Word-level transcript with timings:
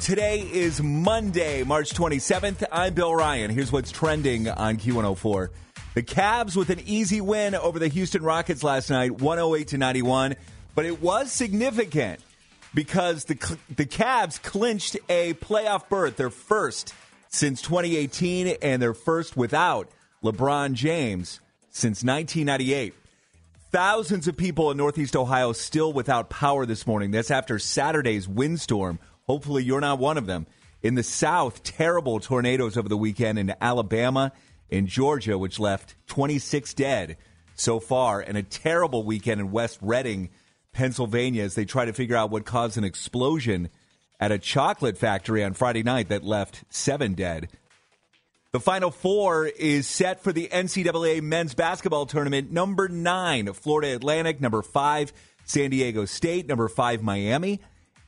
Today 0.00 0.40
is 0.40 0.82
Monday, 0.82 1.62
March 1.62 1.90
27th. 1.90 2.64
I'm 2.72 2.94
Bill 2.94 3.14
Ryan. 3.14 3.50
Here's 3.50 3.70
what's 3.70 3.92
trending 3.92 4.48
on 4.48 4.76
Q104. 4.76 5.50
The 5.94 6.02
Cavs 6.02 6.56
with 6.56 6.70
an 6.70 6.80
easy 6.84 7.20
win 7.20 7.54
over 7.54 7.78
the 7.78 7.88
Houston 7.88 8.22
Rockets 8.22 8.62
last 8.62 8.90
night, 8.90 9.20
108 9.20 9.68
to 9.68 9.78
91, 9.78 10.34
but 10.74 10.84
it 10.84 11.00
was 11.00 11.30
significant 11.30 12.20
because 12.74 13.24
the 13.24 13.34
the 13.74 13.86
Cavs 13.86 14.42
clinched 14.42 14.96
a 15.08 15.34
playoff 15.34 15.88
berth, 15.88 16.16
their 16.16 16.30
first 16.30 16.94
since 17.28 17.62
2018 17.62 18.56
and 18.62 18.82
their 18.82 18.94
first 18.94 19.36
without 19.36 19.88
LeBron 20.22 20.72
James 20.72 21.40
since 21.70 22.02
1998. 22.02 22.94
Thousands 23.70 24.28
of 24.28 24.36
people 24.36 24.70
in 24.70 24.76
Northeast 24.76 25.16
Ohio 25.16 25.52
still 25.52 25.92
without 25.92 26.30
power 26.30 26.64
this 26.64 26.86
morning. 26.86 27.10
That's 27.10 27.30
after 27.30 27.58
Saturday's 27.58 28.28
windstorm. 28.28 28.98
Hopefully, 29.26 29.64
you're 29.64 29.80
not 29.80 29.98
one 29.98 30.18
of 30.18 30.26
them. 30.26 30.46
In 30.82 30.94
the 30.94 31.02
South, 31.02 31.62
terrible 31.62 32.20
tornadoes 32.20 32.76
over 32.76 32.88
the 32.88 32.96
weekend 32.96 33.38
in 33.38 33.54
Alabama 33.60 34.32
and 34.70 34.86
Georgia, 34.86 35.38
which 35.38 35.58
left 35.58 35.94
26 36.08 36.74
dead 36.74 37.16
so 37.54 37.80
far, 37.80 38.20
and 38.20 38.36
a 38.36 38.42
terrible 38.42 39.02
weekend 39.04 39.40
in 39.40 39.50
West 39.50 39.78
Reading, 39.80 40.30
Pennsylvania, 40.72 41.44
as 41.44 41.54
they 41.54 41.64
try 41.64 41.84
to 41.84 41.92
figure 41.92 42.16
out 42.16 42.30
what 42.30 42.44
caused 42.44 42.76
an 42.76 42.84
explosion 42.84 43.70
at 44.20 44.32
a 44.32 44.38
chocolate 44.38 44.98
factory 44.98 45.42
on 45.42 45.54
Friday 45.54 45.82
night 45.82 46.08
that 46.08 46.24
left 46.24 46.64
seven 46.68 47.14
dead. 47.14 47.48
The 48.52 48.60
Final 48.60 48.90
Four 48.90 49.46
is 49.46 49.88
set 49.88 50.22
for 50.22 50.32
the 50.32 50.48
NCAA 50.48 51.22
men's 51.22 51.54
basketball 51.54 52.06
tournament. 52.06 52.52
Number 52.52 52.88
nine, 52.88 53.52
Florida 53.52 53.96
Atlantic. 53.96 54.40
Number 54.40 54.62
five, 54.62 55.12
San 55.44 55.70
Diego 55.70 56.04
State. 56.04 56.46
Number 56.46 56.68
five, 56.68 57.02
Miami. 57.02 57.60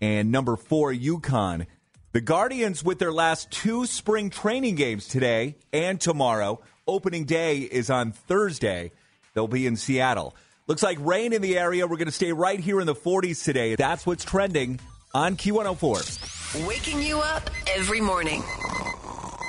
And 0.00 0.30
number 0.30 0.56
four, 0.56 0.92
UConn. 0.92 1.66
The 2.12 2.20
Guardians, 2.20 2.82
with 2.82 2.98
their 2.98 3.12
last 3.12 3.50
two 3.50 3.84
spring 3.86 4.30
training 4.30 4.76
games 4.76 5.06
today 5.08 5.56
and 5.72 6.00
tomorrow, 6.00 6.60
opening 6.86 7.24
day 7.24 7.58
is 7.58 7.90
on 7.90 8.12
Thursday. 8.12 8.92
They'll 9.34 9.46
be 9.46 9.66
in 9.66 9.76
Seattle. 9.76 10.34
Looks 10.66 10.82
like 10.82 10.98
rain 11.00 11.32
in 11.32 11.42
the 11.42 11.58
area. 11.58 11.86
We're 11.86 11.96
going 11.96 12.06
to 12.06 12.12
stay 12.12 12.32
right 12.32 12.58
here 12.58 12.80
in 12.80 12.86
the 12.86 12.94
40s 12.94 13.44
today. 13.44 13.74
That's 13.74 14.06
what's 14.06 14.24
trending 14.24 14.80
on 15.14 15.36
Q104. 15.36 16.66
Waking 16.66 17.02
you 17.02 17.20
up 17.20 17.50
every 17.76 18.00
morning. 18.00 18.42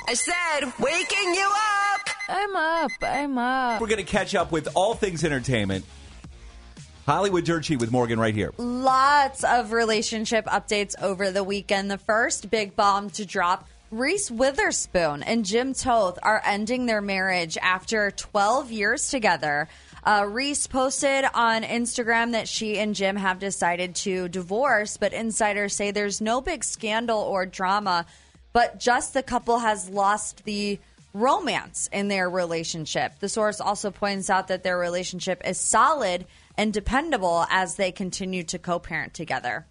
I 0.06 0.14
said, 0.14 0.72
waking 0.78 1.34
you 1.34 1.50
up. 1.50 2.08
I'm 2.28 2.56
up. 2.56 2.90
I'm 3.02 3.38
up. 3.38 3.80
We're 3.80 3.88
going 3.88 4.04
to 4.04 4.10
catch 4.10 4.34
up 4.34 4.52
with 4.52 4.68
all 4.74 4.94
things 4.94 5.24
entertainment. 5.24 5.84
Hollywood 7.06 7.44
Dirt 7.44 7.64
Sheet 7.64 7.80
with 7.80 7.90
Morgan 7.90 8.20
right 8.20 8.34
here. 8.34 8.52
Lots 8.56 9.42
of 9.44 9.72
relationship 9.72 10.46
updates 10.46 10.94
over 11.02 11.30
the 11.30 11.42
weekend. 11.42 11.90
The 11.90 11.98
first 11.98 12.50
big 12.50 12.76
bomb 12.76 13.10
to 13.10 13.24
drop 13.24 13.68
Reese 13.90 14.30
Witherspoon 14.30 15.24
and 15.24 15.44
Jim 15.44 15.74
Toth 15.74 16.18
are 16.22 16.40
ending 16.44 16.86
their 16.86 17.00
marriage 17.00 17.58
after 17.60 18.12
12 18.12 18.70
years 18.70 19.08
together. 19.08 19.68
Uh, 20.04 20.26
Reese 20.28 20.66
posted 20.68 21.24
on 21.34 21.62
Instagram 21.62 22.32
that 22.32 22.46
she 22.46 22.78
and 22.78 22.94
Jim 22.94 23.16
have 23.16 23.40
decided 23.40 23.96
to 23.96 24.28
divorce, 24.28 24.96
but 24.96 25.12
insiders 25.12 25.74
say 25.74 25.90
there's 25.90 26.20
no 26.20 26.40
big 26.40 26.62
scandal 26.62 27.18
or 27.18 27.44
drama, 27.46 28.06
but 28.52 28.78
just 28.78 29.12
the 29.12 29.22
couple 29.22 29.58
has 29.58 29.90
lost 29.90 30.44
the 30.44 30.78
romance 31.12 31.88
in 31.92 32.08
their 32.08 32.28
relationship. 32.28 33.18
The 33.18 33.28
source 33.28 33.60
also 33.60 33.90
points 33.90 34.30
out 34.30 34.48
that 34.48 34.62
their 34.62 34.78
relationship 34.78 35.42
is 35.44 35.58
solid 35.58 36.26
and 36.56 36.72
dependable 36.72 37.46
as 37.50 37.76
they 37.76 37.92
continue 37.92 38.42
to 38.44 38.58
co 38.58 38.78
parent 38.78 39.14
together. 39.14 39.66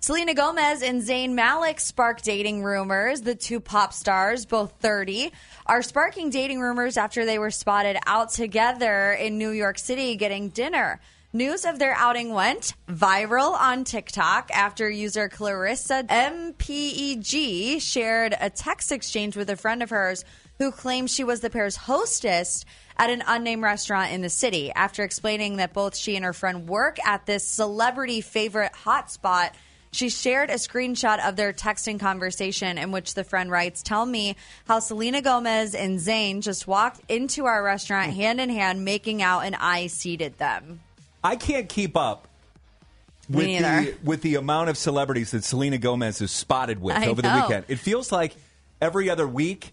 Selena 0.00 0.32
Gomez 0.32 0.82
and 0.82 1.02
Zayn 1.02 1.32
Malik 1.32 1.80
spark 1.80 2.22
dating 2.22 2.62
rumors. 2.62 3.22
The 3.22 3.34
two 3.34 3.58
pop 3.58 3.92
stars, 3.92 4.46
both 4.46 4.74
30, 4.78 5.32
are 5.66 5.82
sparking 5.82 6.30
dating 6.30 6.60
rumors 6.60 6.96
after 6.96 7.26
they 7.26 7.38
were 7.38 7.50
spotted 7.50 7.96
out 8.06 8.30
together 8.30 9.12
in 9.12 9.38
New 9.38 9.50
York 9.50 9.76
City 9.76 10.14
getting 10.14 10.50
dinner. 10.50 11.00
News 11.34 11.66
of 11.66 11.78
their 11.78 11.92
outing 11.92 12.32
went 12.32 12.72
viral 12.88 13.52
on 13.52 13.84
TikTok 13.84 14.50
after 14.50 14.88
user 14.88 15.28
Clarissa 15.28 16.04
MPEG 16.08 17.82
shared 17.82 18.34
a 18.40 18.48
text 18.48 18.90
exchange 18.90 19.36
with 19.36 19.50
a 19.50 19.56
friend 19.56 19.82
of 19.82 19.90
hers 19.90 20.24
who 20.56 20.72
claimed 20.72 21.10
she 21.10 21.24
was 21.24 21.42
the 21.42 21.50
pair's 21.50 21.76
hostess 21.76 22.64
at 22.96 23.10
an 23.10 23.22
unnamed 23.26 23.62
restaurant 23.62 24.10
in 24.10 24.22
the 24.22 24.30
city. 24.30 24.72
After 24.72 25.04
explaining 25.04 25.58
that 25.58 25.74
both 25.74 25.94
she 25.94 26.16
and 26.16 26.24
her 26.24 26.32
friend 26.32 26.66
work 26.66 26.96
at 27.06 27.26
this 27.26 27.46
celebrity 27.46 28.22
favorite 28.22 28.72
hotspot, 28.72 29.50
she 29.92 30.08
shared 30.08 30.48
a 30.48 30.54
screenshot 30.54 31.22
of 31.28 31.36
their 31.36 31.52
texting 31.52 32.00
conversation 32.00 32.78
in 32.78 32.90
which 32.90 33.12
the 33.12 33.22
friend 33.22 33.50
writes, 33.50 33.82
Tell 33.82 34.06
me 34.06 34.34
how 34.66 34.78
Selena 34.78 35.20
Gomez 35.20 35.74
and 35.74 35.98
Zayn 35.98 36.40
just 36.40 36.66
walked 36.66 37.02
into 37.06 37.44
our 37.44 37.62
restaurant 37.62 38.14
hand 38.14 38.40
in 38.40 38.48
hand, 38.48 38.82
making 38.82 39.20
out, 39.20 39.40
and 39.40 39.56
I 39.56 39.88
seated 39.88 40.38
them. 40.38 40.80
I 41.22 41.36
can't 41.36 41.68
keep 41.68 41.96
up 41.96 42.26
with 43.28 43.44
the 43.46 43.94
with 44.04 44.22
the 44.22 44.36
amount 44.36 44.70
of 44.70 44.78
celebrities 44.78 45.32
that 45.32 45.44
Selena 45.44 45.78
Gomez 45.78 46.20
is 46.20 46.30
spotted 46.30 46.80
with 46.80 46.96
I 46.96 47.08
over 47.08 47.20
the 47.22 47.42
weekend. 47.42 47.64
It 47.68 47.76
feels 47.76 48.10
like 48.12 48.34
every 48.80 49.10
other 49.10 49.26
week 49.28 49.72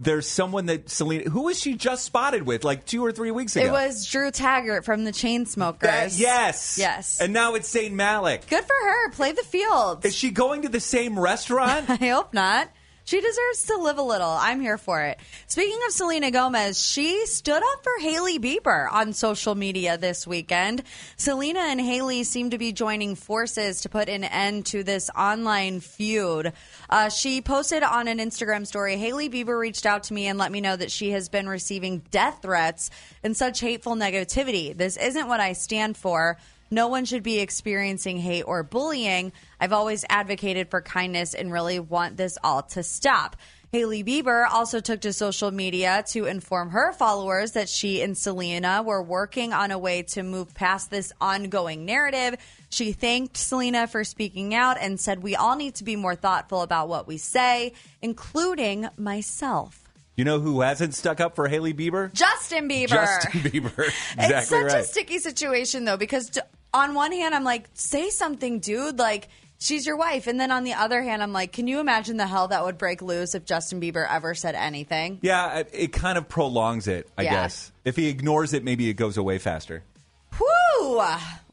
there's 0.00 0.28
someone 0.28 0.66
that 0.66 0.88
Selena 0.88 1.28
who 1.28 1.42
was 1.44 1.58
she 1.58 1.74
just 1.74 2.04
spotted 2.04 2.44
with 2.44 2.62
like 2.62 2.86
two 2.86 3.04
or 3.04 3.10
three 3.10 3.32
weeks 3.32 3.56
ago. 3.56 3.66
It 3.66 3.72
was 3.72 4.06
Drew 4.06 4.30
Taggart 4.30 4.84
from 4.84 5.02
the 5.04 5.10
Chainsmokers. 5.10 5.80
That- 5.80 6.12
yes, 6.12 6.78
Yes. 6.78 7.20
and 7.20 7.32
now 7.32 7.54
it's 7.54 7.74
Zayn 7.74 7.92
Malik. 7.92 8.46
Good 8.48 8.62
for 8.64 8.74
her. 8.74 9.10
Play 9.10 9.32
the 9.32 9.42
field. 9.42 10.04
Is 10.04 10.14
she 10.14 10.30
going 10.30 10.62
to 10.62 10.68
the 10.68 10.78
same 10.78 11.18
restaurant? 11.18 11.90
I 11.90 11.96
hope 11.96 12.32
not. 12.32 12.68
She 13.08 13.22
deserves 13.22 13.62
to 13.68 13.76
live 13.78 13.96
a 13.96 14.02
little. 14.02 14.28
I'm 14.28 14.60
here 14.60 14.76
for 14.76 15.00
it. 15.00 15.18
Speaking 15.46 15.78
of 15.86 15.94
Selena 15.94 16.30
Gomez, 16.30 16.78
she 16.78 17.24
stood 17.24 17.62
up 17.62 17.82
for 17.82 18.02
Hailey 18.02 18.38
Bieber 18.38 18.86
on 18.92 19.14
social 19.14 19.54
media 19.54 19.96
this 19.96 20.26
weekend. 20.26 20.82
Selena 21.16 21.60
and 21.60 21.80
Hailey 21.80 22.22
seem 22.24 22.50
to 22.50 22.58
be 22.58 22.70
joining 22.70 23.14
forces 23.14 23.80
to 23.80 23.88
put 23.88 24.10
an 24.10 24.24
end 24.24 24.66
to 24.66 24.82
this 24.82 25.08
online 25.16 25.80
feud. 25.80 26.52
Uh, 26.90 27.08
she 27.08 27.40
posted 27.40 27.82
on 27.82 28.08
an 28.08 28.18
Instagram 28.18 28.66
story 28.66 28.98
Hailey 28.98 29.30
Bieber 29.30 29.58
reached 29.58 29.86
out 29.86 30.02
to 30.02 30.12
me 30.12 30.26
and 30.26 30.38
let 30.38 30.52
me 30.52 30.60
know 30.60 30.76
that 30.76 30.90
she 30.90 31.12
has 31.12 31.30
been 31.30 31.48
receiving 31.48 32.02
death 32.10 32.40
threats 32.42 32.90
and 33.22 33.34
such 33.34 33.60
hateful 33.60 33.94
negativity. 33.96 34.76
This 34.76 34.98
isn't 34.98 35.28
what 35.28 35.40
I 35.40 35.54
stand 35.54 35.96
for. 35.96 36.36
No 36.70 36.88
one 36.88 37.04
should 37.04 37.22
be 37.22 37.40
experiencing 37.40 38.18
hate 38.18 38.42
or 38.42 38.62
bullying. 38.62 39.32
I've 39.60 39.72
always 39.72 40.04
advocated 40.08 40.70
for 40.70 40.80
kindness 40.82 41.34
and 41.34 41.52
really 41.52 41.78
want 41.80 42.16
this 42.16 42.38
all 42.44 42.62
to 42.62 42.82
stop. 42.82 43.36
Hailey 43.70 44.02
Bieber 44.02 44.48
also 44.50 44.80
took 44.80 45.02
to 45.02 45.12
social 45.12 45.50
media 45.50 46.02
to 46.08 46.24
inform 46.24 46.70
her 46.70 46.92
followers 46.94 47.52
that 47.52 47.68
she 47.68 48.00
and 48.00 48.16
Selena 48.16 48.82
were 48.82 49.02
working 49.02 49.52
on 49.52 49.70
a 49.70 49.78
way 49.78 50.02
to 50.04 50.22
move 50.22 50.54
past 50.54 50.90
this 50.90 51.12
ongoing 51.20 51.84
narrative. 51.84 52.36
She 52.70 52.92
thanked 52.92 53.36
Selena 53.36 53.86
for 53.86 54.04
speaking 54.04 54.54
out 54.54 54.78
and 54.80 54.98
said, 54.98 55.22
We 55.22 55.36
all 55.36 55.54
need 55.54 55.74
to 55.76 55.84
be 55.84 55.96
more 55.96 56.14
thoughtful 56.14 56.62
about 56.62 56.88
what 56.88 57.06
we 57.06 57.18
say, 57.18 57.74
including 58.00 58.88
myself. 58.96 59.84
you 60.16 60.24
know 60.24 60.40
who 60.40 60.62
hasn't 60.62 60.94
stuck 60.94 61.20
up 61.20 61.36
for 61.36 61.46
Hailey 61.46 61.74
Bieber? 61.74 62.10
Justin 62.14 62.70
Bieber. 62.70 62.88
Justin 62.88 63.40
Bieber. 63.42 63.78
exactly 64.14 64.34
it's 64.34 64.48
such 64.48 64.72
right. 64.72 64.80
a 64.80 64.84
sticky 64.84 65.18
situation 65.18 65.84
though 65.84 65.98
because 65.98 66.30
on 66.74 66.94
one 66.94 67.12
hand 67.12 67.34
I'm 67.34 67.44
like 67.44 67.68
say 67.74 68.10
something 68.10 68.60
dude 68.60 68.98
like 68.98 69.28
she's 69.58 69.86
your 69.86 69.96
wife 69.96 70.26
and 70.26 70.38
then 70.38 70.50
on 70.50 70.64
the 70.64 70.74
other 70.74 71.02
hand 71.02 71.22
I'm 71.22 71.32
like 71.32 71.52
can 71.52 71.66
you 71.66 71.80
imagine 71.80 72.16
the 72.16 72.26
hell 72.26 72.48
that 72.48 72.64
would 72.64 72.78
break 72.78 73.02
loose 73.02 73.34
if 73.34 73.44
Justin 73.44 73.80
Bieber 73.80 74.06
ever 74.08 74.34
said 74.34 74.54
anything 74.54 75.18
yeah, 75.22 75.58
it, 75.60 75.70
it 75.72 75.92
kind 75.92 76.16
of 76.18 76.28
prolongs 76.28 76.86
it. 76.88 77.08
I 77.16 77.22
Yeah. 77.22 77.30
guess 77.42 77.72
if 77.84 77.96
he 77.96 78.08
ignores 78.08 78.52
it, 78.52 78.62
maybe 78.64 78.88
it 78.88 78.94
goes 78.94 79.16
away 79.16 79.38
faster. 79.38 79.82
Whew! 80.36 81.02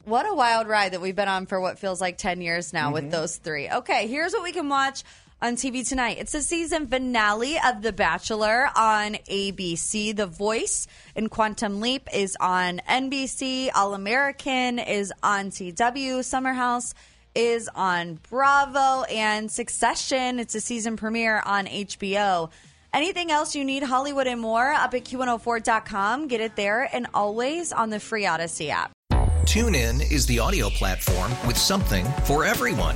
What 0.03 0.27
a 0.29 0.35
wild 0.35 0.67
ride 0.67 0.91
that 0.93 1.01
we've 1.01 1.15
been 1.15 1.27
on 1.27 1.47
for 1.47 1.59
what 1.59 1.79
feels 1.79 1.99
like 1.99 2.17
10 2.19 2.41
years 2.41 2.73
now 2.73 2.85
Mm-hmm. 2.87 2.93
with 2.93 3.11
those 3.11 3.37
three. 3.37 3.69
Okay, 3.69 4.05
here's 4.07 4.33
what 4.33 4.43
we 4.43 4.51
can 4.51 4.69
watch 4.69 5.03
on 5.41 5.55
TV 5.55 5.87
tonight. 5.87 6.17
It's 6.19 6.31
the 6.31 6.41
season 6.41 6.87
finale 6.87 7.57
of 7.65 7.81
The 7.81 7.93
Bachelor 7.93 8.69
on 8.75 9.15
ABC. 9.29 10.15
The 10.15 10.27
Voice 10.27 10.87
and 11.15 11.29
Quantum 11.29 11.81
Leap 11.81 12.07
is 12.13 12.37
on 12.39 12.81
NBC. 12.89 13.69
All 13.75 13.93
American 13.93 14.79
is 14.79 15.11
on 15.21 15.51
CW. 15.51 16.23
Summer 16.23 16.53
House 16.53 16.93
is 17.35 17.69
on 17.75 18.19
Bravo, 18.29 19.03
and 19.03 19.51
Succession, 19.51 20.39
it's 20.39 20.55
a 20.55 20.61
season 20.61 20.95
premiere 20.95 21.43
on 21.45 21.65
HBO. 21.65 22.49
Anything 22.93 23.29
else 23.29 23.55
you 23.55 23.65
need, 23.65 23.83
Hollywood 23.83 24.25
and 24.25 24.39
more, 24.39 24.71
up 24.71 24.93
at 24.93 25.03
Q104.com. 25.03 26.29
Get 26.29 26.39
it 26.39 26.55
there 26.55 26.89
and 26.93 27.07
always 27.13 27.73
on 27.73 27.89
the 27.89 27.99
free 27.99 28.23
Audacy 28.23 28.69
app. 28.69 28.93
TuneIn 29.45 30.11
is 30.11 30.25
the 30.25 30.39
audio 30.39 30.69
platform 30.69 31.31
with 31.45 31.57
something 31.57 32.05
for 32.23 32.45
everyone. 32.45 32.95